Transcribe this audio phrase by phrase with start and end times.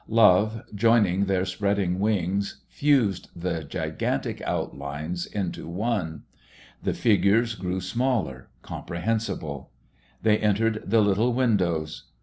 [0.07, 6.23] Love, joining their spreading wings, fused the gigantic outlines into one.
[6.81, 9.69] The figures grew smaller, comprehensible.
[10.23, 12.05] They entered the little windows.